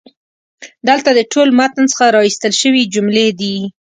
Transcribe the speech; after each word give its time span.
دلته 0.87 1.09
د 1.13 1.19
ټول 1.31 1.47
متن 1.59 1.85
څخه 1.91 2.05
را 2.15 2.21
ایستل 2.27 2.53
شوي 2.61 2.81
جملې 2.93 3.27
دي: 3.39 3.57